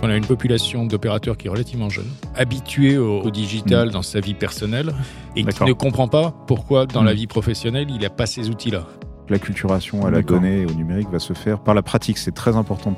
[0.00, 4.34] On a une population d'opérateurs qui est relativement jeune, habituée au, digital dans sa vie
[4.34, 4.92] personnelle
[5.34, 8.86] et qui ne comprend pas pourquoi dans la vie professionnelle il n'a pas ces outils-là.
[9.28, 12.16] L'acculturation à la donnée et au numérique va se faire par la pratique.
[12.16, 12.94] C'est très important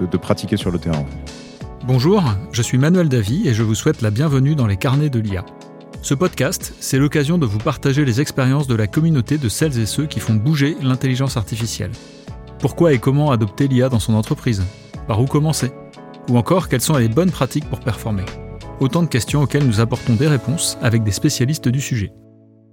[0.00, 1.04] de, de pratiquer sur le terrain.
[1.84, 2.22] Bonjour,
[2.52, 5.44] je suis Manuel Davy et je vous souhaite la bienvenue dans les carnets de l'IA.
[6.00, 9.86] Ce podcast, c'est l'occasion de vous partager les expériences de la communauté de celles et
[9.86, 11.90] ceux qui font bouger l'intelligence artificielle.
[12.60, 14.64] Pourquoi et comment adopter l'IA dans son entreprise?
[15.08, 15.72] Par où commencer?
[16.28, 18.24] Ou encore, quelles sont les bonnes pratiques pour performer
[18.80, 22.12] Autant de questions auxquelles nous apportons des réponses avec des spécialistes du sujet.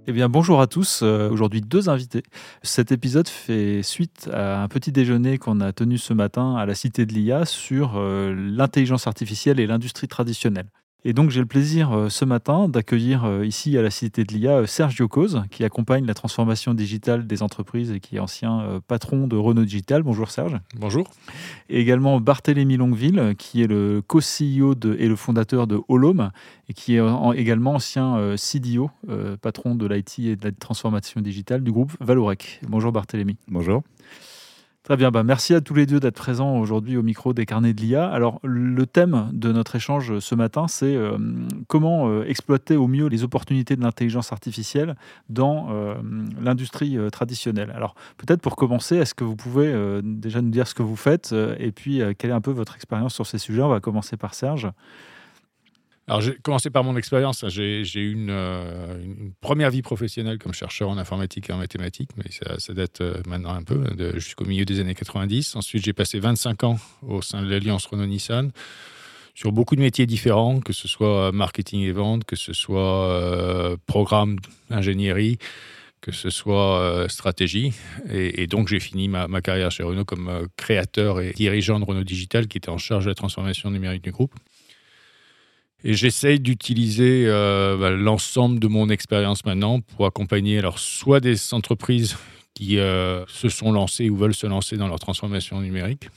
[0.06, 1.00] Eh bien, bonjour à tous.
[1.02, 2.24] Euh, aujourd'hui, deux invités.
[2.62, 6.74] Cet épisode fait suite à un petit déjeuner qu'on a tenu ce matin à la
[6.74, 10.66] Cité de l'IA sur euh, l'intelligence artificielle et l'industrie traditionnelle.
[11.06, 14.32] Et donc j'ai le plaisir euh, ce matin d'accueillir euh, ici à la Cité de
[14.32, 18.80] l'IA euh, Serge Diocose, qui accompagne la transformation digitale des entreprises et qui est ancien
[18.88, 20.02] patron de Renault Digital.
[20.02, 20.58] Bonjour Serge.
[20.76, 21.06] Bonjour.
[21.68, 26.30] Et également Barthélémy Longueville, qui est le co-CEO et le fondateur de Holome
[26.68, 27.02] et qui est
[27.36, 28.90] également ancien CDO,
[29.42, 32.60] patron de l'IT et de la transformation digitale du groupe Valorec.
[32.68, 33.36] Bonjour Barthélémy.
[33.48, 33.82] Bonjour.
[34.84, 37.72] Très bien, bah merci à tous les deux d'être présents aujourd'hui au micro des carnets
[37.72, 38.06] de l'IA.
[38.06, 41.16] Alors, le thème de notre échange ce matin, c'est euh,
[41.68, 44.94] comment euh, exploiter au mieux les opportunités de l'intelligence artificielle
[45.30, 45.94] dans euh,
[46.38, 47.72] l'industrie traditionnelle.
[47.74, 51.34] Alors, peut-être pour commencer, est-ce que vous pouvez déjà nous dire ce que vous faites
[51.58, 53.62] et puis quelle est un peu votre expérience sur ces sujets?
[53.62, 54.68] On va commencer par Serge.
[56.06, 57.46] Alors, j'ai commencé par mon expérience.
[57.48, 62.30] J'ai eu une, une, première vie professionnelle comme chercheur en informatique et en mathématiques, mais
[62.58, 63.82] ça, date euh, maintenant un peu,
[64.18, 65.56] jusqu'au milieu des années 90.
[65.56, 68.50] Ensuite, j'ai passé 25 ans au sein de l'Alliance Renault-Nissan
[69.34, 73.76] sur beaucoup de métiers différents, que ce soit marketing et vente, que ce soit euh,
[73.86, 74.36] programme
[74.68, 75.38] ingénierie,
[76.02, 77.72] que ce soit euh, stratégie.
[78.12, 82.46] Et, donc, j'ai fini ma, carrière chez Renault comme créateur et dirigeant de Renault Digital,
[82.46, 84.34] qui était en charge de la transformation numérique du groupe.
[85.86, 92.16] Et j'essaye d'utiliser euh, bah, l'ensemble de mon expérience maintenant pour accompagner soit des entreprises
[92.54, 96.08] qui euh, se sont lancées ou veulent se lancer dans leur transformation numérique,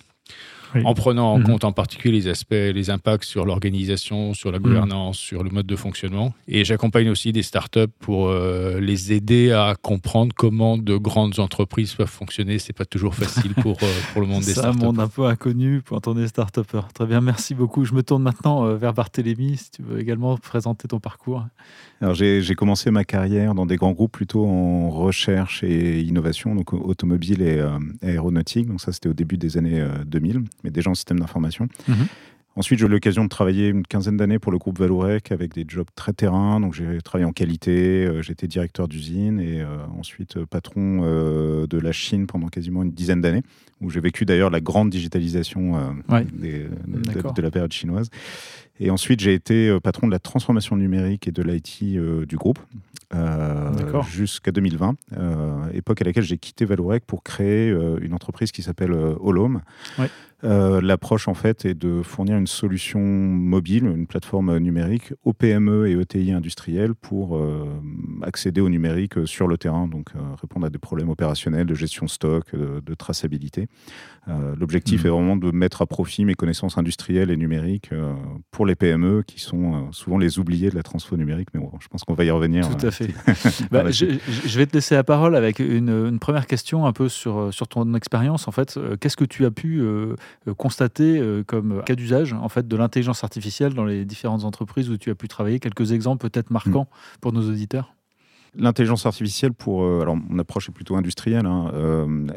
[0.84, 1.46] en prenant en mhm.
[1.46, 4.64] compte en particulier les aspects, les impacts sur l'organisation, sur la mhm.
[4.64, 6.34] gouvernance, sur le mode de fonctionnement.
[6.48, 11.94] Et j'accompagne aussi des startups pour euh, les aider à comprendre comment de grandes entreprises
[11.94, 12.60] peuvent fonctionner.
[12.60, 14.78] C'est pas toujours facile pour, euh, pour le monde des startups.
[14.78, 16.60] C'est un monde un peu inconnu quand on est start
[16.94, 17.86] Très bien, merci beaucoup.
[17.86, 21.46] Je me tourne maintenant euh, vers Barthélémy, si tu veux également présenter ton parcours.
[22.02, 26.74] Alors j'ai commencé ma carrière dans des grands groupes plutôt en recherche et innovation, donc
[26.74, 27.60] automobile et
[28.04, 28.68] aéronautique.
[28.68, 31.68] Donc ça, c'était au début des années 2000 mais déjà en système d'information.
[31.88, 32.08] Mhm.
[32.58, 35.64] Ensuite, j'ai eu l'occasion de travailler une quinzaine d'années pour le groupe Valorec avec des
[35.68, 36.60] jobs très terrain.
[36.60, 41.78] Donc, j'ai travaillé en qualité, euh, j'étais directeur d'usine et euh, ensuite euh, patron de
[41.78, 43.44] la Chine pendant quasiment une dizaine d'années,
[43.80, 48.10] où j'ai vécu d'ailleurs la grande digitalisation de, la période chinoise.
[48.80, 51.84] Et ensuite, j'ai été patron de la transformation numérique et de l'IT
[52.28, 52.60] du groupe.
[54.10, 54.96] jusqu'à 2020,
[55.74, 57.70] époque à laquelle j'ai quitté Valorec pour créer
[58.02, 59.62] une entreprise qui s'appelle Holome,
[60.44, 65.88] euh, l'approche, en fait, est de fournir une solution mobile, une plateforme numérique aux PME
[65.88, 67.66] et ETI industriels pour euh,
[68.22, 72.08] accéder au numérique sur le terrain, donc euh, répondre à des problèmes opérationnels de gestion
[72.08, 73.68] stock, de, traçabilité.
[74.60, 75.08] L'objectif mmh.
[75.08, 77.92] est vraiment de mettre à profit mes connaissances industrielles et numériques
[78.50, 81.88] pour les PME qui sont souvent les oubliés de la transfo numérique, mais bon, je
[81.88, 82.70] pense qu'on va y revenir.
[82.70, 83.08] Tout à fait.
[83.72, 84.06] Bah, je,
[84.58, 87.94] vais te laisser la parole avec une, une première question un peu sur, sur ton
[87.96, 88.48] expérience.
[88.48, 90.16] En fait, qu'est-ce que tu as pu euh,
[90.58, 94.98] constater euh, comme cas d'usage en fait de l'intelligence artificielle dans les différentes entreprises où
[94.98, 95.60] tu as pu travailler?
[95.60, 97.20] Quelques exemples peut-être marquants mm.
[97.22, 97.97] pour nos auditeurs?
[98.60, 101.72] L'intelligence artificielle, pour, euh, alors mon approche est plutôt industrielle, hein,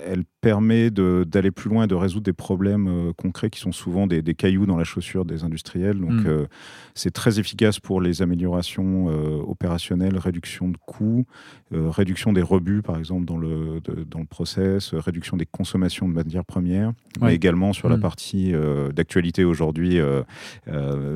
[0.06, 4.22] elle permet d'aller plus loin et de résoudre des problèmes concrets qui sont souvent des,
[4.34, 5.98] cailloux dans la chaussure des industriels.
[5.98, 6.47] Donc mm.
[6.94, 9.06] c'est très efficace pour les améliorations
[9.47, 11.26] opérationnelles, réduction de coûts,
[11.72, 16.44] réduction des rebuts par exemple dans le, dans le process, réduction des consommations de matières
[16.44, 18.00] premières, mais également sur la mm.
[18.00, 18.52] partie
[18.94, 19.99] d'actualité aujourd'hui,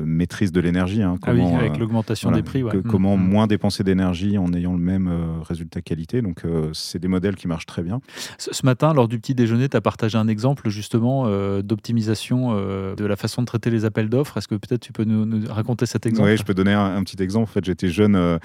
[0.05, 1.01] maîtrise de l'énergie.
[1.01, 2.63] Hein, ah oui, avec l'augmentation des prix.
[2.63, 6.21] Mm, comment moins dépenser d'énergie en ayant le même euh, résultat qualité.
[6.21, 8.01] Donc, euh, c'est des modèles qui marchent très bien.
[8.37, 13.05] Ce matin, lors du petit déjeuner, tu as partagé un exemple justement euh, d'optimisation de
[13.05, 14.37] la façon de traiter les appels d'offres.
[14.37, 16.29] Est-ce que peut-être tu peux nous, raconter cet exemple?
[16.29, 17.43] Oui, je peux donner un, petit exemple.
[17.43, 18.39] En fait, j'étais jeune,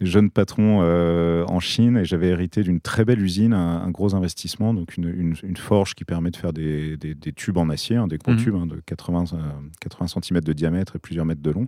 [0.00, 4.96] jeune patron en Chine et j'avais hérité d'une très belle usine, un, gros investissement, donc
[4.96, 8.32] une, une, forge qui permet de faire des, des, tubes en acier, hein, des gros
[8.32, 8.38] mhm.
[8.38, 9.24] tubes hein, de 80,
[9.80, 11.66] 80 cm de diamètre et plusieurs mètres de long.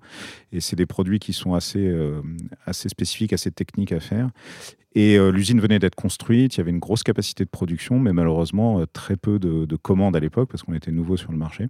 [0.53, 1.95] Et c'est des produits qui sont assez,
[2.67, 4.18] assez spécifiques, assez techniques à faire
[4.95, 8.83] Et l'usine venait d'être construite, il y avait une grosse capacité de production, mais malheureusement
[8.93, 11.67] très peu de, de commandes à l'époque parce qu'on était nouveau sur le marché.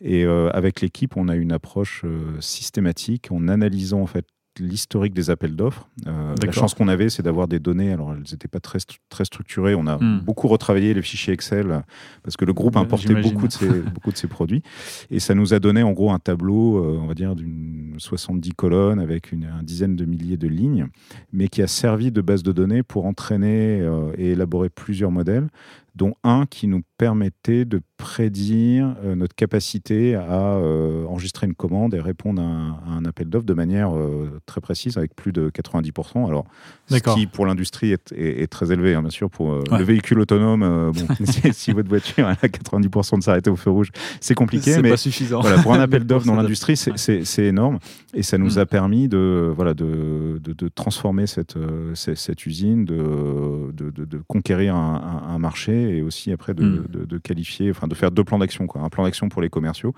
[0.00, 2.04] Et avec l'équipe, on a une approche
[2.40, 4.24] systématique en analysant en fait
[4.58, 5.88] l'historique des appels d'offres.
[6.06, 7.92] Euh, la chance qu'on avait, c'est d'avoir des données.
[7.92, 8.78] Alors, elles n'étaient pas très,
[9.08, 9.74] très structurées.
[9.74, 10.20] On a hmm.
[10.20, 11.82] beaucoup retravaillé les fichiers Excel
[12.22, 14.62] parce que le groupe importait beaucoup de, ses, beaucoup de ses produits.
[15.10, 18.50] Et ça nous a donné en gros un tableau, euh, on va dire, d'une 70
[18.52, 20.88] colonnes avec une, dizaine de milliers de lignes,
[21.32, 25.48] mais qui a servi de base de données pour entraîner euh, et élaborer plusieurs modèles
[25.94, 31.94] dont un qui nous permettait de prédire euh, notre capacité à euh, enregistrer une commande
[31.94, 36.26] et répondre à un, appel d'offres de manière euh, très précise, avec plus de 90%.
[36.26, 36.44] Alors,
[36.88, 39.30] ce qui pour l'industrie est, très élevé, hein, bien sûr.
[39.30, 41.06] Pour le véhicule autonome, bon,
[41.52, 43.90] si, votre voiture a 90% de s'arrêter au feu rouge,
[44.20, 44.72] c'est compliqué.
[44.72, 45.40] C'est pas suffisant.
[45.40, 47.78] Voilà, pour un appel d'offres dans l'industrie, c'est énorme.
[48.14, 48.58] Et ça nous mm.
[48.58, 51.56] a permis de, voilà, de, de, transformer cette,
[51.94, 56.84] cette, usine, de, de, conquérir un, un marché et aussi après hmm.
[56.88, 58.66] de, qualifier, enfin de faire deux plans d'action.
[58.74, 59.94] Un plan d'action pour les commerciaux,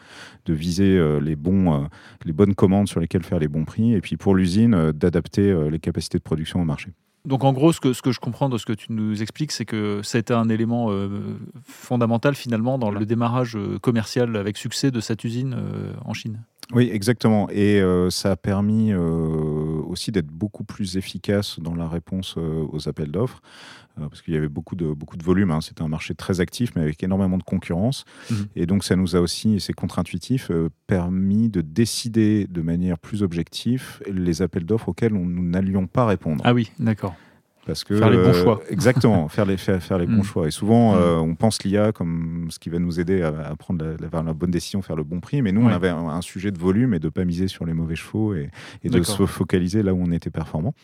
[0.46, 1.86] de viser euh, les, bons, euh,
[2.24, 5.54] les bonnes commandes sur lesquelles faire les bons prix, et puis pour l'usine, euh, d'adapter
[5.70, 6.90] les capacités de production au marché.
[7.24, 9.52] Donc en gros, ce que, ce que je comprends de ce que tu nous expliques,
[9.52, 10.90] c'est que ça a été un élément
[11.64, 15.56] fondamental finalement dans le démarrage commercial avec succès de cette usine
[16.04, 16.42] en Chine.
[16.72, 17.48] Oui, exactement.
[17.50, 23.40] Et ça a permis aussi d'être beaucoup plus efficace dans la réponse aux appels d'offres.
[24.00, 25.50] Euh, parce qu'il y avait beaucoup de, beaucoup de volume.
[25.50, 25.60] Hein.
[25.60, 28.04] C'était un marché très actif, mais avec énormément de concurrence.
[28.30, 28.46] Mhm.
[28.56, 32.98] Et donc, ça nous a aussi, et c'est contre-intuitif, euh, permis de décider de manière
[32.98, 36.42] plus objective les appels d'offres auxquels nous n'allions pas répondre.
[36.44, 37.13] Ah oui, d'accord.
[37.66, 38.60] Parce que, faire les bons choix.
[38.60, 40.24] Euh, exactement, faire les, faire, faire les bons mhm.
[40.24, 40.46] choix.
[40.46, 41.30] Et souvent, mhm.
[41.30, 44.82] on pense l'IA comme ce qui va nous aider à, prendre la, la, bonne décision,
[44.82, 45.40] faire le bon prix.
[45.40, 47.74] Mais nous, on avait un, sujet de volume et de ne pas miser sur les
[47.74, 48.50] mauvais chevaux et,
[48.82, 50.74] et de se focaliser là où on était performant.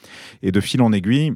[0.43, 1.35] Et de fil en aiguille,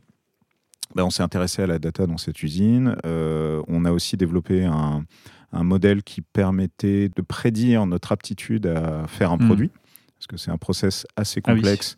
[0.95, 2.97] ben, on s'est intéressé à la data dans cette usine.
[3.05, 5.05] Euh, on a aussi développé un,
[5.53, 9.47] modèle qui permettait de prédire notre aptitude à faire un hmm.
[9.47, 9.71] produit,
[10.17, 11.97] parce que c'est un process assez ah complexe.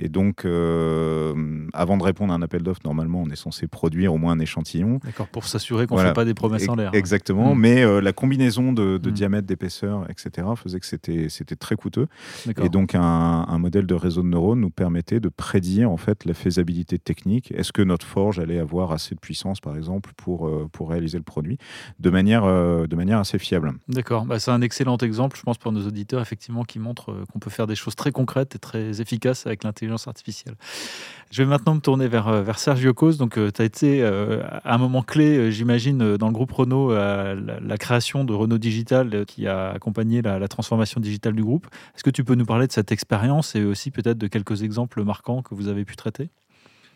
[0.00, 1.34] Et donc, euh,
[1.72, 4.38] avant de répondre à un appel d'offres, normalement, on est censé produire au moins un
[4.38, 5.00] échantillon.
[5.04, 6.94] D'accord, pour s'assurer qu'on ne fait pas des promesses en l'air.
[6.94, 7.58] Exactement, hmm.
[7.58, 9.10] mais euh, la combinaison de, hmm.
[9.10, 12.06] diamètre, d'épaisseur, etc., faisait que c'était très coûteux.
[12.62, 16.32] Et donc, un, modèle de réseau de neurones nous permettait de prédire en fait la
[16.32, 17.50] faisabilité technique.
[17.50, 21.18] Est-ce que notre forge allait avoir assez de puissance, par exemple, pour, euh, pour réaliser
[21.18, 21.58] le produit
[21.98, 25.72] de manière, de manière assez fiable D'accord, bah, c'est un excellent exemple, je pense, pour
[25.72, 29.46] nos auditeurs, effectivement, qui montre qu'on peut faire des choses très concrètes et très efficaces
[29.46, 30.54] avec l'intelligence artificielle.
[31.30, 33.12] Je vais maintenant me tourner vers, euh, vers Sergio Cos.
[33.12, 36.92] Donc, euh, tu as été euh, à un moment clé, j'imagine, dans le groupe Renault,
[36.92, 41.66] la, la, création de Renault Digital qui a accompagné la, la transformation digitale du groupe.
[41.94, 45.02] Est-ce que tu peux nous parler de cette expérience et aussi peut-être de quelques exemples
[45.04, 46.30] marquants que vous avez pu traiter?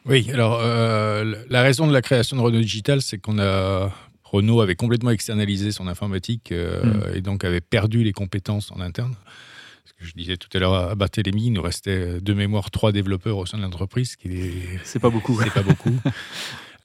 [0.05, 3.91] Oui, alors la raison de la création de Renault Digital, c'est qu'on a
[4.25, 7.15] Renault avait complètement externalisé son informatique hmm.
[7.15, 9.15] et donc avait perdu les compétences en interne
[10.03, 13.47] je disais tout à l'heure à Barthélemy, il nous restait de mémoire trois développeurs au
[13.47, 14.17] sein de l'entreprise.
[14.85, 15.39] C'est pas beaucoup.
[15.43, 15.95] C'est pas beaucoup.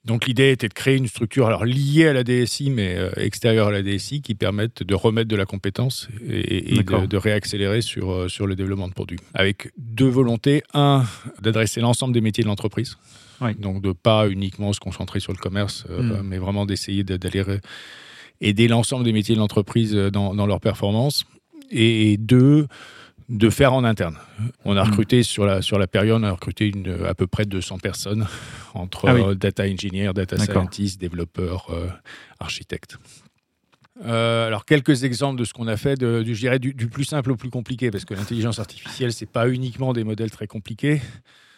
[0.08, 3.68] Donc l'idée était de créer une structure alors liée à la DSI mais euh, extérieure
[3.68, 8.28] à la DSI qui permette de remettre de la compétence et, de, réaccélérer sur, euh,
[8.28, 9.18] sur le développement de produits.
[9.34, 10.62] Avec deux volontés.
[10.72, 11.04] Un,
[11.42, 12.96] d'adresser l'ensemble des métiers de l'entreprise.
[13.58, 16.26] Donc de pas uniquement se concentrer sur le commerce, euh, hmm.
[16.26, 17.44] mais vraiment d'essayer d'aller
[18.40, 21.24] aider l'ensemble des métiers de l'entreprise dans, dans leur performance.
[21.70, 22.66] Et deux,
[23.28, 24.16] de faire en interne.
[24.64, 24.88] On a hmm.
[24.88, 28.26] recruté sur la, sur la période, on a recruté une, à peu près 200 personnes
[28.74, 31.88] entre ah euh, data engineer, data scientist, développeurs, euh,
[32.40, 32.98] architectes.
[34.04, 37.32] Euh, alors quelques exemples de ce qu'on a fait, de, je dirais du, plus simple
[37.32, 41.00] au plus compliqué, parce que l'intelligence artificielle, c'est pas uniquement des modèles très compliqués.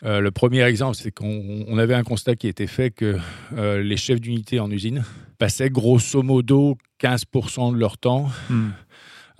[0.03, 3.19] le premier exemple, c'est qu'on avait un constat qui était fait que
[3.53, 5.05] les chefs d'unité en usine
[5.39, 8.71] passaient grosso modo 15% de leur temps hmm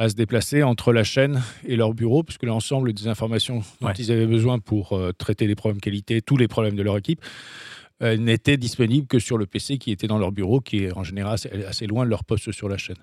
[0.00, 4.11] à se déplacer entre la chaîne et leur bureau, puisque l'ensemble des informations dont ils
[4.11, 7.21] avaient besoin pour euh, traiter les problèmes qualité, tous les problèmes de leur équipe,
[8.02, 11.04] euh, n'étaient disponibles que sur le PC qui était dans leur bureau, qui est en
[11.04, 11.37] général
[11.69, 12.97] assez, loin de leur poste sur la chaîne.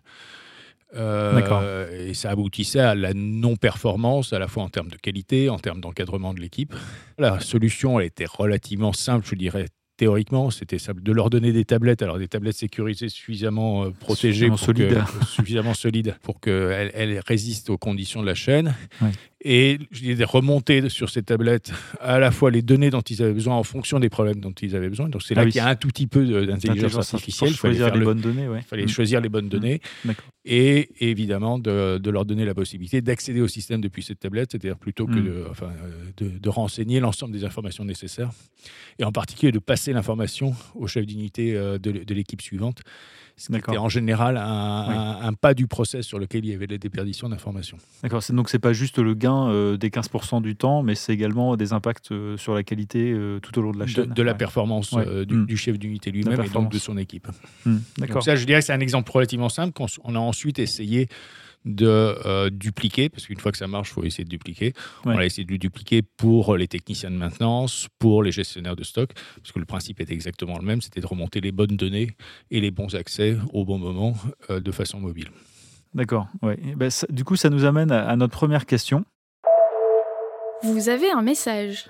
[0.96, 5.60] Euh, et ça aboutissait à la non-performance, à la fois en termes de qualité, en
[5.60, 6.74] termes d'encadrement de l'équipe.
[7.20, 12.02] La solution, elle était relativement simple, je dirais théoriquement, c'était de leur donner des tablettes,
[12.02, 15.04] alors des tablettes sécurisées suffisamment euh, protégées, suffisamment, solides.
[15.28, 18.76] suffisamment solides pour qu'elles elles résistent aux conditions de la chaîne,
[19.42, 23.56] et de remonter sur ces tablettes à la fois les données dont ils avaient besoin
[23.56, 25.10] en fonction des problèmes dont ils avaient besoin.
[25.10, 27.52] Donc c'est là ah qu'il y a un tout petit peu d'intelligence artificielle.
[27.52, 28.48] Il fallait choisir les bonnes données.
[28.56, 29.80] Il fallait choisir les bonnes données.
[30.44, 34.78] Et évidemment de, de, leur donner la possibilité d'accéder au système depuis cette tablette, c'est-à-dire
[34.78, 35.26] plutôt que mm.
[35.26, 35.72] de, enfin,
[36.16, 38.32] de, de renseigner l'ensemble des informations nécessaires,
[38.98, 42.82] et en particulier de passer l'information au chef d'unité euh, de l'équipe suivante
[43.38, 46.80] ce qui était en général un, pas du process sur lequel il y avait des
[46.80, 47.78] déperditions d'informations.
[48.02, 51.56] D'accord, donc c'est pas juste le gain euh, des 15% du temps, mais c'est également
[51.56, 54.08] des impacts euh, sur la qualité euh, tout au long de la chaîne.
[54.08, 55.46] De, la performance hmm.
[55.46, 57.28] du, chef d'unité lui-même et donc de son équipe.
[57.66, 57.78] Hmm.
[58.00, 58.24] D'accord.
[58.24, 61.08] ça, je dirais que c'est un exemple relativement simple qu'on a ensuite essayé
[61.66, 64.74] de euh, dupliquer, parce qu'une fois que ça marche, il faut essayer de dupliquer.
[65.06, 68.84] On a essayé de le dupliquer pour les techniciens de maintenance, pour les gestionnaires de
[68.84, 72.12] stock, parce que le principe était exactement le même, c'était de remonter les bonnes données
[72.52, 74.14] et les bons accès au bon moment
[74.50, 75.28] euh, de façon mobile.
[75.94, 76.28] D'accord.
[76.42, 76.58] Ouais.
[76.76, 79.04] Ben, du coup, ça nous amène à, notre première question.
[80.64, 81.90] Vous avez un message.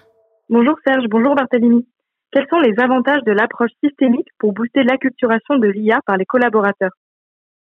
[0.50, 1.86] Bonjour Serge, bonjour Barthélémy.
[2.32, 6.92] Quels sont les avantages de l'approche systémique pour booster l'acculturation de l'IA par les collaborateurs?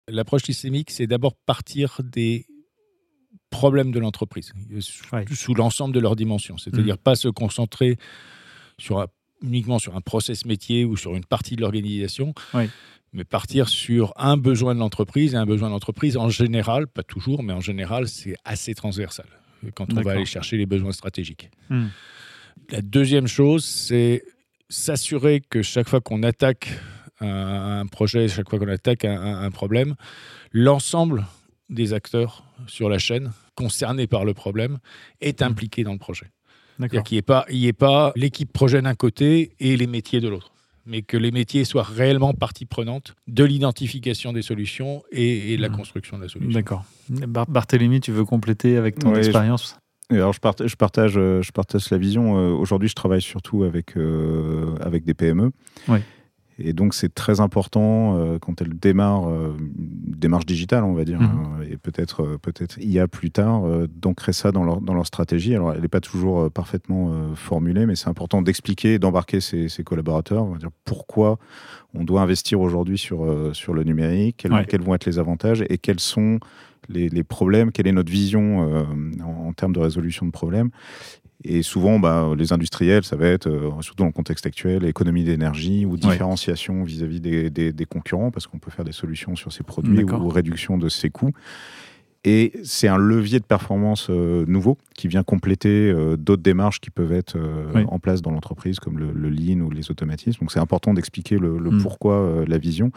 [0.09, 2.45] L'approche systémique, c'est d'abord partir des
[3.49, 6.57] problèmes de l'entreprise, sous, l'ensemble de leurs dimensions.
[6.57, 6.99] C'est-à-dire mm.
[6.99, 7.97] pas se concentrer
[8.77, 9.07] sur
[9.41, 12.33] uniquement sur un process métier ou sur une partie de l'organisation,
[13.13, 15.33] mais partir sur un besoin de l'entreprise.
[15.33, 19.27] Et un besoin de l'entreprise, en général, pas toujours, mais en général, c'est assez transversal
[19.73, 21.49] quand on va aller chercher les besoins stratégiques.
[21.69, 21.87] Mm.
[22.69, 24.23] La deuxième chose, c'est
[24.69, 26.69] s'assurer que chaque fois qu'on attaque
[27.19, 29.95] un, projet, chaque fois qu'on attaque un, problème,
[30.51, 31.25] l'ensemble
[31.69, 34.77] des acteurs sur la chaîne concernés par le problème
[35.21, 35.45] est mmh.
[35.45, 36.27] impliqué dans le projet.
[36.77, 40.51] C'est-à-dire qu'il n'y ait pas, l'équipe projet d'un côté et les métiers de l'autre
[40.89, 45.67] mais que les métiers soient réellement partie prenante de l'identification des solutions et, de la
[45.67, 45.75] mmh.
[45.75, 46.53] construction de la solution.
[46.53, 46.85] D'accord.
[47.09, 49.77] Barthélémy, tu veux compléter avec ton expérience?
[50.09, 52.37] Alors je, partage, je, partage, je partage la vision.
[52.37, 55.51] Euh, aujourd'hui, je travaille surtout avec, euh, avec des PME.
[55.89, 55.99] Oui.
[56.59, 61.05] Et donc, c'est très important euh, quand elle démarre euh, une démarche digitale, on va
[61.05, 61.27] dire, mhm.
[61.27, 65.53] hein, et peut-être euh, peut-être IA plus tard, d'ancrer ça dans leur, dans leur stratégie.
[65.55, 70.51] Alors, elle n'est pas toujours parfaitement formulée, mais c'est important d'expliquer, d'embarquer ses, collaborateurs, on
[70.51, 71.37] va dire pourquoi
[71.93, 74.37] on doit investir aujourd'hui sur, sur le numérique,
[74.67, 76.39] quels, vont être les avantages et quels sont
[76.89, 80.69] les, les, problèmes, quelle est notre vision en, en, termes de résolution de problèmes.
[81.43, 85.23] Et souvent, bah, les industriels, ça va être, euh, surtout dans le contexte actuel, économie
[85.23, 89.63] d'énergie ou différenciation vis-à-vis des, des, concurrents, parce qu'on peut faire des solutions sur ces
[89.63, 91.31] produits ou réduction de ses coûts.
[92.23, 96.89] Et c'est un levier de performance euh, nouveau qui vient compléter euh, d'autres démarches qui
[96.89, 100.39] peuvent être euh, en place dans l'entreprise, comme le, lean ou les automatismes.
[100.41, 101.81] Donc c'est important d'expliquer le, mm.
[101.81, 102.91] pourquoi, la vision.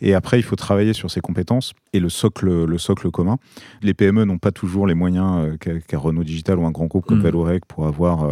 [0.00, 3.36] Et après, il faut travailler sur ses compétences et le socle, le socle commun.
[3.82, 7.18] Les PME n'ont pas toujours les moyens qu'a Renault Digital ou un grand groupe comme
[7.18, 7.24] mm.
[7.24, 8.28] Valorec pour avoir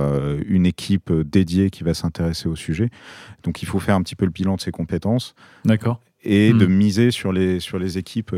[0.47, 2.91] une équipe dédiée qui va s'intéresser au sujet.
[3.45, 5.35] Donc il faut faire un petit peu le bilan de ses compétences.
[5.65, 6.73] D'accord et de mm.
[6.73, 8.33] miser sur les, sur les équipes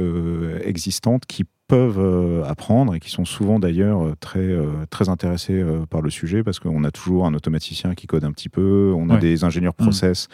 [0.65, 5.65] existantes qui peuvent euh, apprendre et qui sont souvent d'ailleurs euh, très, euh, très intéressés
[5.89, 9.09] par le sujet parce qu'on a toujours un automaticien qui code un petit peu, on
[9.09, 9.83] a des ingénieurs mm.
[9.83, 10.29] process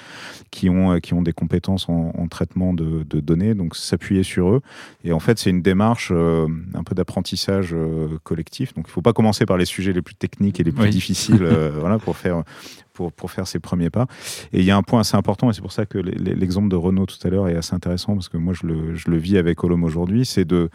[0.51, 4.61] qui, ont, qui ont des compétences en, traitement de, données, donc s'appuyer sur eux.
[5.05, 7.75] Et en fait, c'est une démarche un peu d'apprentissage
[8.23, 8.75] collectif.
[8.75, 10.91] Donc il ne faut pas commencer par les sujets les plus techniques et les plus
[10.91, 11.45] difficiles
[11.79, 12.43] voilà, pour faire,
[12.93, 14.07] pour, pour, faire ses premiers pas.
[14.53, 16.77] Et il y a un point assez important, et c'est pour ça que l'exemple de
[16.77, 19.39] Renault tout à l'heure est assez intéressant, parce que moi je le, je le vis
[19.39, 20.71] avec Olom aujourd'hui, c'est de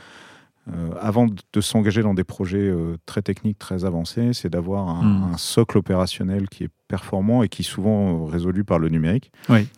[0.74, 5.32] euh, avant de s'engager dans des projets euh, très techniques, très avancés, c'est d'avoir un,
[5.32, 5.38] hmm.
[5.38, 9.32] socle opérationnel qui est performant et qui est souvent résolu par le numérique.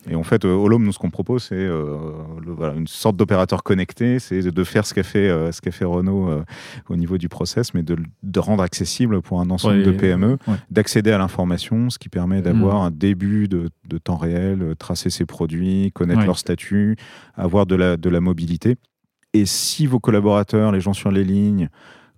[0.10, 2.12] Et en fait, Holom, nous, ce qu'on propose, c'est euh,
[2.76, 6.30] une sorte d'opérateur connecté, c'est de faire ce qu'a fait, ce qu'a fait Renault
[6.90, 10.38] au niveau du process, mais de, de, rendre accessible pour un ensemble de PME,
[10.70, 12.88] d'accéder à l'information, ce qui permet d'avoir hmm.
[12.88, 16.98] un début de, de, temps réel, tracer ses produits, connaître leur statut,
[17.36, 18.76] avoir de la, de la mobilité.
[19.38, 21.70] Et si vos collaborateurs, les gens sur les lignes,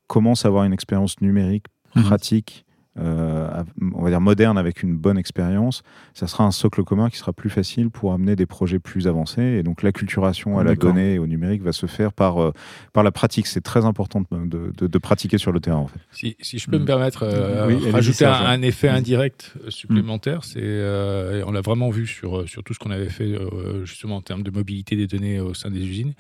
[0.07, 2.03] commencent à avoir une expérience numérique mhm.
[2.03, 2.65] pratique,
[2.99, 3.63] euh,
[3.93, 7.33] on va dire moderne avec une bonne expérience, ça sera un socle commun qui sera
[7.33, 9.41] plus facile pour amener des projets plus avancés.
[9.41, 12.51] Et donc l'acculturation à la donnée et au numérique va se faire par, euh,
[12.93, 13.47] par la pratique.
[13.47, 15.77] C'est très important de, de, pratiquer sur le terrain.
[15.77, 15.99] En fait.
[16.11, 16.87] si, si, je peux me mm.
[16.87, 22.73] permettre euh, rajouter un, effet indirect supplémentaire, c'est on l'a vraiment vu sur, sur tout
[22.73, 23.37] ce qu'on avait fait
[23.83, 26.13] justement en termes de mobilité des données au sein des usines,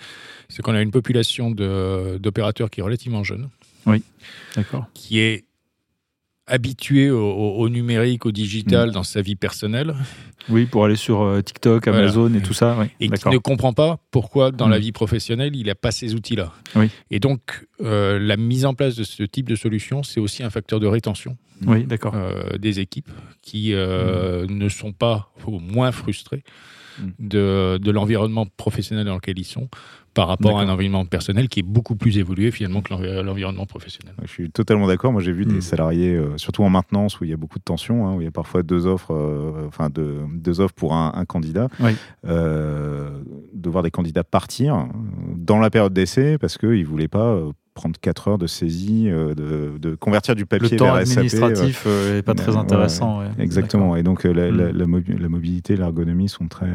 [0.47, 3.49] c'est qu'on a une population d'opérateurs qui est relativement jeune.
[3.85, 4.03] Oui,
[4.55, 4.87] d'accord.
[4.93, 5.45] Qui est
[6.49, 8.91] habitué au, numérique, au digital mm.
[8.91, 9.93] dans sa vie personnelle.
[10.49, 12.77] Oui, pour aller sur euh, TikTok, Amazon et tout ça.
[12.99, 14.81] Et qui ne comprend pas pourquoi, dans la mm.
[14.81, 16.51] vie professionnelle, il n'a pas ces outils-là.
[16.75, 16.89] Oui.
[17.11, 20.49] Et donc, euh, la mise en place de ce type de solution, c'est aussi un
[20.49, 21.37] facteur de rétention.
[21.65, 22.13] Oui, d'accord.
[22.15, 24.45] Euh, des équipes qui mm.
[24.49, 26.43] ne sont pas, ou moins frustrées
[27.19, 29.69] de, de l'environnement professionnel dans lequel ils sont
[30.13, 34.15] par rapport à un environnement personnel qui est beaucoup plus évolué finalement que l'environnement professionnel.
[34.23, 35.11] Je suis totalement d'accord.
[35.11, 35.61] Moi, j'ai vu des hmm.
[35.61, 38.25] salariés, euh, surtout en maintenance, où il y a beaucoup de tensions, hein, où il
[38.25, 41.67] y a parfois deux offres, euh, enfin deux, offres pour un, candidat,
[42.25, 43.09] euh,
[43.53, 44.87] de voir des candidats partir
[45.35, 47.39] dans la période d'essai parce qu'ils ne voulaient pas
[47.79, 52.55] prendre 4 heures de saisie, de, convertir du papier le temps administratif n'est pas très
[52.57, 53.21] intéressant.
[53.37, 53.95] exactement.
[53.95, 55.03] Et donc la, la, hmm.
[55.19, 56.69] la mobilité, l'ergonomie sont très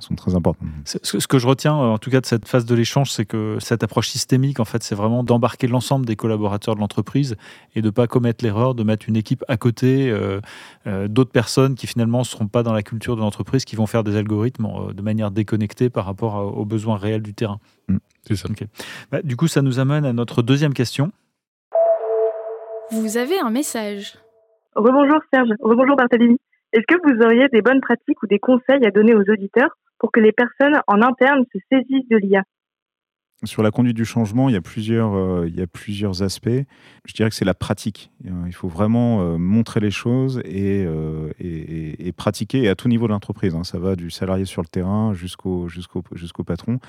[0.00, 0.68] sont très importantes.
[0.84, 3.58] Ce que je retiens, euh, en tout cas, de cette phase de l'échange, c'est que
[3.60, 7.36] cette approche systémique, en fait, c'est vraiment d'embarquer l'ensemble des collaborateurs de l'entreprise
[7.74, 10.40] et de ne pas commettre l'erreur de mettre une équipe à côté euh,
[10.86, 13.86] euh, d'autres personnes qui finalement ne seront pas dans la culture de l'entreprise, qui vont
[13.86, 17.58] faire des algorithmes de manière déconnectée par rapport aux besoins réels du terrain.
[17.88, 17.96] Mm.
[18.26, 18.48] c'est ça.
[19.10, 21.12] Bah, du coup, ça nous amène à notre deuxième question.
[22.92, 24.18] Vous avez un message.
[24.74, 26.38] Rebonjour Serge, rebonjour Barthélémy.
[26.72, 30.10] Est-ce que vous auriez des bonnes pratiques ou des conseils à donner aux auditeurs pour
[30.10, 32.42] que les personnes en interne se saisissent de l'IA
[33.44, 36.48] sur la conduite du changement, il y a plusieurs, euh, il y a plusieurs aspects.
[37.06, 38.10] Je dirais que c'est la pratique.
[38.26, 40.86] Euh, il faut vraiment euh, montrer les choses et,
[41.38, 43.54] et, pratiquer à tout niveau de l'entreprise.
[43.54, 43.64] Hein.
[43.64, 46.80] Ça va du salarié sur le terrain jusqu'au jusqu'au jusqu'au patron.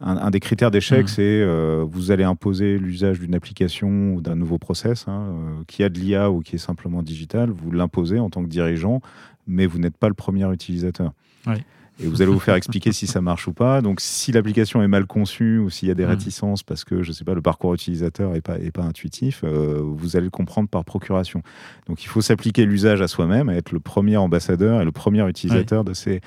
[0.00, 1.08] Un, des critères d'échec, mmh.
[1.08, 1.44] c'est
[1.84, 5.34] vous allez imposer l'usage d'une application ou d'un nouveau process hein,
[5.66, 7.50] qui a de l'IA ou qui est simplement digital.
[7.50, 9.00] Vous l'imposez en tant que dirigeant,
[9.48, 11.12] mais vous n'êtes pas le premier utilisateur.
[11.46, 11.64] Oui
[12.00, 13.82] et vous allez vous faire expliquer si ça marche ou pas.
[13.82, 16.10] Donc, si l'application est mal conçue ou s'il y a des mmh.
[16.10, 19.42] réticences parce que, je ne sais pas, le parcours utilisateur n'est pas, est pas intuitif,
[19.42, 21.42] euh, vous allez le comprendre par procuration.
[21.88, 25.84] Donc, il faut s'appliquer l'usage à soi-même, être le premier ambassadeur et le premier utilisateur
[25.84, 26.20] de, ces,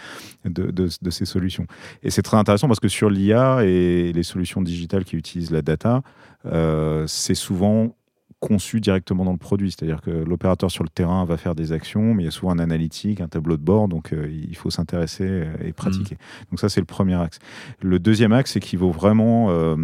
[0.46, 1.68] de, de, ces solutions.
[2.04, 5.62] Et c'est très intéressant parce que sur l'IA et les solutions digitales qui utilisent la
[5.62, 6.02] data,
[6.46, 7.96] euh, c'est souvent
[8.52, 9.72] conçu directement dans le produit.
[9.72, 12.52] C'est-à-dire que l'opérateur sur le terrain va faire des actions, mais il y a souvent
[12.52, 16.16] un analytique, un tableau de bord, donc euh, il faut s'intéresser euh, et pratiquer.
[16.16, 16.46] Mmh.
[16.52, 17.40] Donc ça, c'est le premier axe.
[17.82, 19.78] Le deuxième axe, c'est qu'il faut vraiment euh,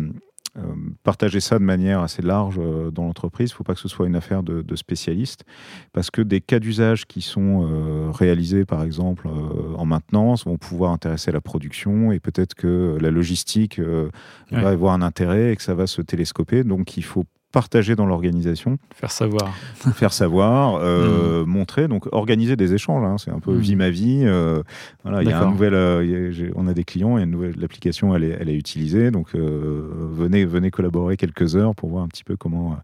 [1.03, 2.59] partager ça de manière assez large
[2.91, 3.51] dans l'entreprise.
[3.51, 5.45] Il ne faut pas que ce soit une affaire de, spécialistes,
[5.93, 9.29] parce que des cas d'usage qui sont réalisés, par exemple,
[9.77, 13.79] en maintenance, vont pouvoir intéresser la production, et peut-être que la logistique
[14.51, 16.63] va avoir un intérêt et que ça va se télescoper.
[16.63, 17.25] Donc il faut
[17.57, 18.77] partager dans l'organisation.
[18.93, 19.51] Faire savoir.
[19.73, 21.49] Faire savoir, euh, mm.
[21.49, 23.03] montrer, donc organiser des échanges.
[23.03, 23.57] Hein, c'est un peu mm.
[23.57, 24.21] vie ma vie.
[24.25, 24.61] Euh,
[25.01, 27.31] voilà, il y a un nouvel, euh, on a des clients, il y a une
[27.31, 29.09] nouvelle, l'application, elle est, elle est utilisée.
[29.09, 32.77] Donc venez, venez collaborer quelques heures pour voir un petit peu comment,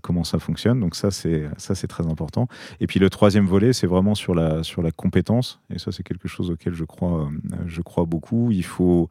[0.00, 0.78] comment ça fonctionne.
[0.78, 2.46] Donc ça, c'est ça, c'est très important.
[2.78, 5.60] Et puis le troisième volet, c'est vraiment sur la, sur la compétence.
[5.74, 7.28] Et ça, c'est quelque chose auquel je crois,
[7.66, 8.52] je crois beaucoup.
[8.52, 9.10] Il faut,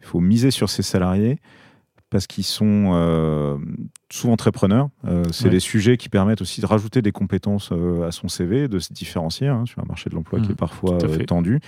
[0.00, 1.38] il faut miser sur ses salariés
[2.14, 3.58] parce qu'ils sont euh,
[4.08, 4.88] souvent très preneurs.
[5.04, 8.68] Euh, c'est des sujets qui permettent aussi de rajouter des compétences euh, à son CV,
[8.68, 10.54] de se différencier hein, sur un marché de l'emploi qui est mmh.
[10.54, 11.58] parfois tendu.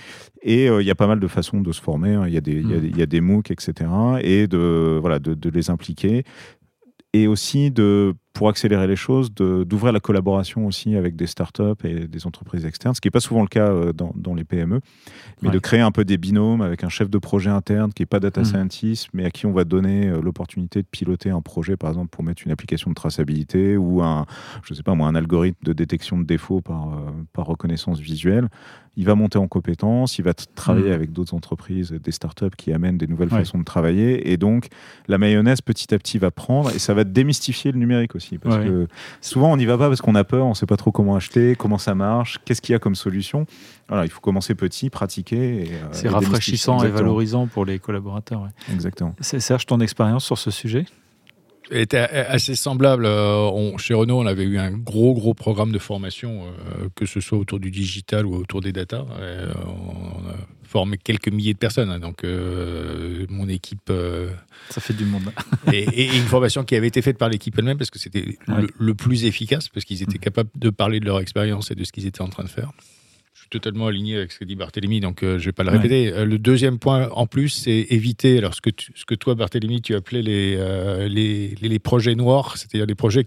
[0.41, 2.13] Et il y a pas mal de façons de se former.
[2.13, 2.27] Hein.
[2.27, 3.89] Il y, a des, y, a des MOOC, etc.
[4.21, 6.23] Et de, voilà, de, de les impliquer.
[7.11, 12.07] Et aussi de pour accélérer les choses, d'ouvrir la collaboration aussi avec des startups et
[12.07, 14.79] des entreprises externes, ce qui n'est pas souvent le cas euh, dans, dans les PME,
[15.41, 18.07] mais de créer un peu des binômes avec un chef de projet interne qui n'est
[18.07, 18.45] pas data mmh.
[18.45, 22.09] scientist, mais à qui on va donner euh, l'opportunité de piloter un projet, par exemple,
[22.09, 24.27] pour mettre une application de traçabilité ou un,
[24.61, 28.49] je sais pas moi, un algorithme de détection de défauts par, euh, par reconnaissance visuelle.
[28.99, 30.93] Il va monter en compétences, il va travailler mmh.
[30.93, 34.31] avec d'autres entreprises, des startups qui amènent des nouvelles façons de travailler.
[34.31, 34.67] Et donc,
[35.07, 38.26] la mayonnaise, petit à petit, va prendre et ça va démystifier le numérique aussi.
[38.37, 38.87] Parce que
[39.21, 41.15] souvent, on n'y va pas parce qu'on a peur, on ne sait pas trop comment
[41.15, 43.45] acheter, comment ça marche, qu'est-ce qu'il y a comme solution.
[43.87, 45.69] Voilà, il faut commencer petit, pratiquer.
[45.71, 48.47] Euh, c'est rafraîchissant et valorisant pour les collaborateurs.
[48.73, 49.15] Exactement.
[49.21, 50.85] Serge, ton expérience sur ce sujet?
[51.71, 53.05] Était assez semblable.
[53.05, 57.19] Euh, chez Renault, on avait eu un gros, gros programme de formation, euh, que ce
[57.19, 59.05] soit autour du digital ou autour des data.
[59.65, 61.89] on a formé quelques milliers de personnes.
[61.89, 63.91] Hein, donc, euh, mon équipe.
[64.69, 65.31] Ça fait du monde.
[65.73, 68.37] et, une formation qui avait été faite par l'équipe elle-même parce que c'était
[68.77, 70.21] le, plus efficace, parce qu'ils étaient mmh.
[70.21, 72.71] capables de parler de leur expérience et de ce qu'ils étaient en train de faire
[73.49, 76.11] totalement aligné avec ce que dit Barthélémy, donc euh, je ne vais pas le répéter.
[76.13, 79.81] Euh, le deuxième point en plus, c'est éviter, alors ce que, ce que toi, Barthélémy,
[79.81, 83.25] tu appelais les, euh, les, les, projets noirs, c'est-à-dire les projets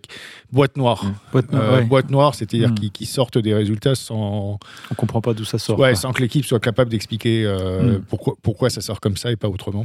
[0.52, 1.04] boîte noire.
[1.04, 1.86] Mmh.
[1.88, 2.90] Boîte, noire, c'est-à-dire mmh.
[2.92, 4.18] qui, sortent des résultats sans.
[4.20, 4.58] On
[4.90, 5.78] ne comprend pas d'où ça sort.
[5.78, 8.02] Ouais, sans que l'équipe soit capable d'expliquer mmh.
[8.08, 9.84] pourquoi, pourquoi ça sort comme ça et pas autrement.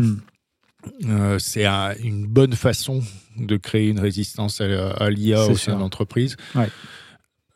[1.40, 1.66] c'est
[2.04, 3.02] une bonne façon
[3.38, 6.36] de créer une résistance à, l'IA au sein de l'entreprise.
[6.56, 6.70] Ouais.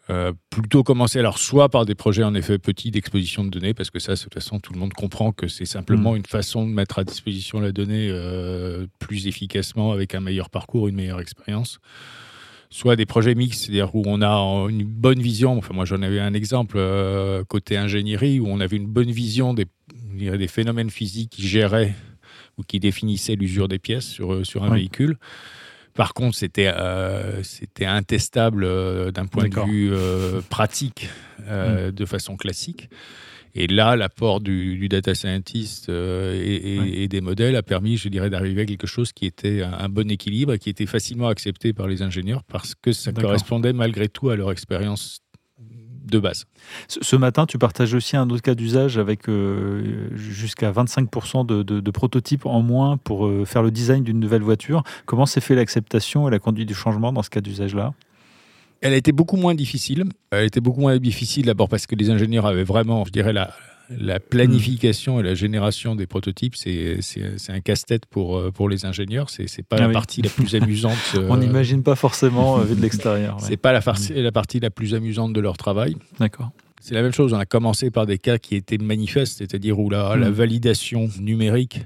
[0.10, 3.92] Euh, plutôt commencer alors soit par des projets en effet petits d'exposition de données parce
[3.92, 6.18] que ça de toute façon tout le monde comprend que c'est simplement mm.
[6.18, 10.88] une façon de mettre à disposition la donnée euh, plus efficacement avec un meilleur parcours
[10.88, 11.80] une meilleure expérience.
[12.72, 14.36] Soit des projets mixtes c'est-à-dire où on a
[14.70, 18.78] une bonne vision enfin moi j'en avais un exemple euh, côté ingénierie où on avait
[18.78, 19.68] une bonne vision des,
[20.16, 21.94] des phénomènes physiques qui géraient
[22.58, 25.18] ou qui définissaient l'usure des pièces sur, sur un véhicule
[26.00, 31.10] par contre, c'était euh, c'était intestable euh, d'un point de vue euh, pratique,
[31.40, 31.92] mm.
[31.92, 32.90] de façon classique.
[33.54, 38.66] Et là, l'apport du, data scientist et, des modèles a permis, je dirais, d'arriver à
[38.66, 42.44] quelque chose qui était un, bon équilibre et qui était facilement accepté par les ingénieurs
[42.44, 45.20] parce que ça correspondait malgré tout à leur expérience
[46.10, 46.46] de base.
[46.88, 52.46] Ce matin, tu partages aussi un autre cas d'usage avec euh, jusqu'à 25% de, prototypes
[52.46, 54.84] en moins pour euh, faire le design d'une nouvelle voiture.
[55.06, 57.94] Comment s'est fait l'acceptation et la conduite du changement dans ce cas d'usage-là?
[58.82, 60.06] Elle a été beaucoup moins difficile.
[60.32, 63.54] Elle était beaucoup moins difficile d'abord parce que les ingénieurs avaient vraiment, je dirais, la,
[63.90, 67.00] la planification et la génération des prototypes, c'est
[67.50, 69.30] un casse-tête pour, euh, pour les ingénieurs.
[69.30, 70.98] C'est n'est pas ah la partie la plus amusante.
[71.30, 73.38] On n'imagine pas forcément vu de l'extérieur.
[73.40, 73.82] C'est pas la,
[74.16, 75.96] la partie la plus amusante de leur travail.
[76.20, 76.52] D'accord.
[76.82, 77.34] C'est la même chose.
[77.34, 80.34] On a commencé par des cas qui étaient manifestes, c'est-à-dire où la, la, hmm.
[80.34, 81.82] validation numérique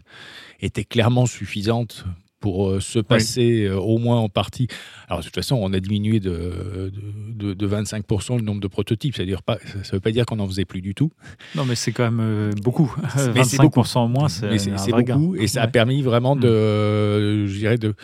[0.59, 2.05] était clairement suffisante
[2.43, 4.67] pour euh, se passer euh, au moins en partie.
[5.07, 6.91] Alors de toute façon, on a diminué de,
[7.29, 9.15] de, de 25% le nombre de prototypes.
[9.15, 11.09] Ça ne veut pas dire qu'on n'en faisait plus du tout.
[11.55, 12.93] Non, mais c'est quand même euh, beaucoup.
[13.15, 15.37] 25% en moins, c'est beaucoup.
[15.37, 17.95] Et ça a permis vraiment de, je dirais, de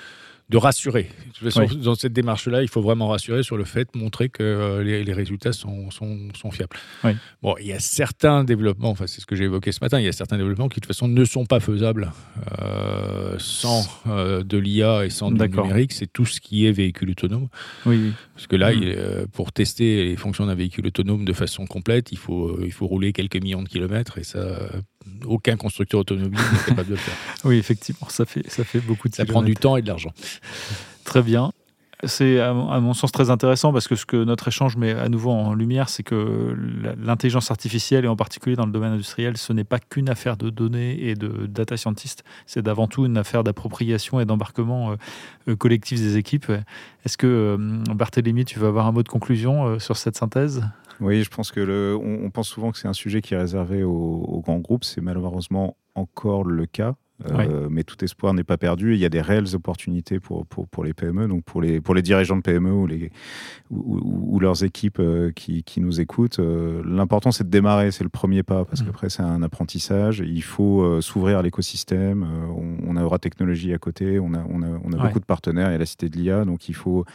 [0.50, 1.10] de rassurer.
[1.84, 5.54] Dans cette démarche-là, il faut vraiment rassurer sur le fait, montrer que euh, les, résultats
[5.54, 6.76] sont, sont, fiables.
[7.44, 10.06] Bon, il y a certains développements, enfin c'est ce que j'ai évoqué ce matin, il
[10.06, 12.12] y a certains développements qui de toute façon ne sont pas faisables
[12.62, 15.94] euh, sans euh, de l'IA et sans du numérique.
[15.94, 17.48] C'est tout ce qui est véhicule autonome.
[17.86, 18.12] Oui.
[18.34, 19.28] Parce que là, mm.
[19.28, 23.14] pour tester les fonctions d'un véhicule autonome de façon complète, il faut, il faut rouler
[23.14, 24.40] quelques millions de kilomètres et ça,
[25.26, 27.16] aucun constructeur automobile n'est capable de le faire.
[27.46, 30.12] Oui, effectivement, ça fait, ça fait beaucoup de Ça prend du temps et de l'argent.
[31.04, 31.52] Très bien.
[32.06, 35.32] C'est à mon sens très intéressant parce que ce que notre échange met à nouveau
[35.32, 36.56] en lumière, c'est que
[36.98, 40.50] l'intelligence artificielle, et en particulier dans le domaine industriel, ce n'est pas qu'une affaire de
[40.50, 44.96] données et de data scientists, c'est d'avant tout une affaire d'appropriation et d'embarquement
[45.50, 46.50] euh, collectif des équipes.
[47.04, 47.58] Est-ce que, euh,
[47.94, 50.64] Barthélémy, tu veux avoir un mot de conclusion euh, sur cette synthèse?
[51.00, 53.84] Oui, je pense que le, on, pense souvent que c'est un sujet qui est réservé
[53.84, 54.84] aux grands groupes.
[54.84, 56.96] C'est malheureusement encore le cas.
[57.28, 58.94] Euh, mais tout espoir n'est pas perdu.
[58.94, 61.94] Il y a des réelles opportunités pour, pour, pour, les PME, donc pour les, pour
[61.94, 63.12] les dirigeants de PME ou, les,
[63.70, 66.40] ou, leurs équipes euh, qui, qui, nous écoutent.
[66.40, 68.86] Euh, l'important, c'est de démarrer, c'est le premier pas, parce mmh.
[68.86, 70.24] qu'après, c'est un apprentissage.
[70.26, 72.26] Il faut s'ouvrir à l'écosystème.
[72.88, 75.70] On, a Aura Technologie à côté, on a, on a, on a beaucoup de partenaires.
[75.70, 77.06] Il y a la Cité de l'IA, donc il faut,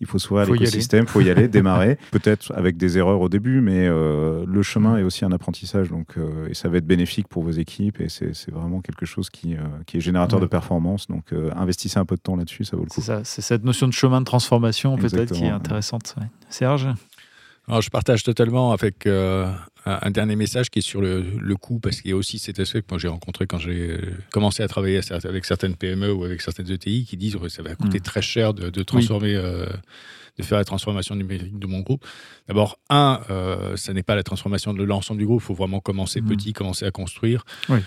[0.00, 1.98] il faut s'ouvrir à l'écosystème, il faut y aller, démarrer.
[2.10, 6.16] Peut-être avec des erreurs au début, mais le chemin est aussi un apprentissage, donc,
[6.48, 9.56] et ça va être bénéfique pour vos équipes, et c'est vraiment quelque chose qui euh,
[9.86, 11.06] qui, est générateur de performance.
[11.08, 13.00] Donc, euh, investissez un peu de temps là-dessus, ça vaut le coup.
[13.00, 16.14] C'est ça, c'est cette notion de chemin de transformation peut-être qui est intéressante.
[16.48, 16.88] Serge?
[17.68, 19.50] Alors, Je partage totalement avec euh,
[19.86, 22.58] un dernier message qui est sur le, le coût, parce qu'il y a aussi cet
[22.58, 23.98] aspect que moi j'ai rencontré quand j'ai
[24.32, 27.74] commencé à travailler avec certaines PME ou avec certaines ETI qui disent que ça va
[27.74, 28.02] coûter mm.
[28.02, 29.34] très cher de, transformer.
[29.34, 32.04] de faire la transformation numérique de mon groupe.
[32.48, 33.20] D'abord, un,
[33.76, 35.40] ça n'est pas la transformation de l'ensemble du groupe.
[35.42, 36.28] Il faut vraiment commencer mm.
[36.28, 37.44] petit, commencer à construire.
[37.68, 37.78] Oui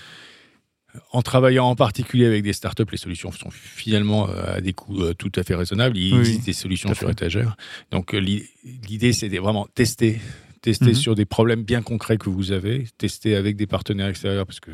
[1.11, 5.01] en travaillant en particulier avec des startups, les solutions sont finalement euh, à des coûts
[5.01, 5.97] euh, tout à fait raisonnables.
[5.97, 7.55] Il existe des solutions sur étagère.
[7.91, 10.19] Donc euh, l'idée, c'est de vraiment tester,
[10.61, 10.95] tester mhm.
[10.95, 14.71] sur des problèmes bien concrets que vous avez, tester avec des partenaires extérieurs, parce que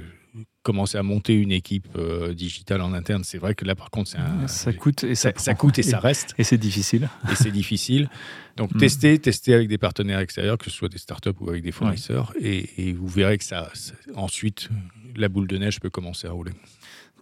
[0.63, 1.89] commencer à monter une équipe
[2.31, 5.31] digitale en interne, c'est vrai que là, par contre, c'est un, ça coûte et ça,
[5.35, 6.33] ça, coûte et, ça reste.
[6.39, 7.09] Et c'est difficile.
[7.29, 8.09] Et c'est difficile.
[8.55, 8.79] Donc, mhm.
[8.79, 12.33] tester, tester avec des partenaires extérieurs, que ce soit des startups ou avec des fournisseurs,
[12.39, 13.69] et, et, vous verrez que ça,
[14.15, 14.69] ensuite,
[15.15, 16.53] la boule de neige peut commencer à rouler.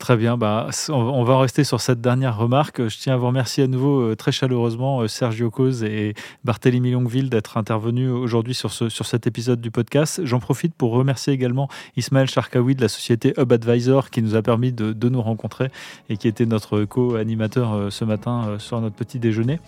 [0.02, 2.88] Très bien, bah, on va rester sur cette dernière remarque.
[2.88, 6.90] Je tiens à vous remercier à nouveau euh, très chaleureusement euh, Sergio Cause et Barthélémy
[6.90, 10.22] Longueville d'être intervenus aujourd'hui sur, ce, sur cet épisode du podcast.
[10.24, 14.42] J'en profite pour remercier également Ismaël Charkaoui de la société Hub Advisor qui nous a
[14.42, 15.68] permis de, de nous rencontrer
[16.10, 19.60] et qui était notre co-animateur euh, ce matin sur notre petit déjeuner.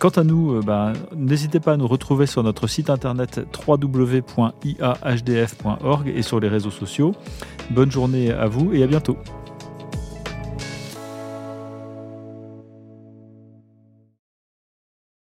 [0.00, 4.32] Quant à nous, bah, n'hésitez pas à nous retrouver sur notre site internet www.iahdf.org
[6.08, 7.14] et sur les réseaux sociaux.
[7.70, 9.16] Bonne journée à vous et à bientôt.